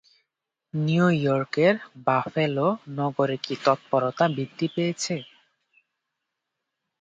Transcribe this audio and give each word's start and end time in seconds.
নিউইয়র্কের 0.73 1.75
বাফেলো 2.05 2.67
নগরে 2.91 3.37
কি 3.45 3.53
তৎপরতা 3.65 4.25
বৃদ্ধি 4.35 4.67
পেয়েছে? 4.75 5.15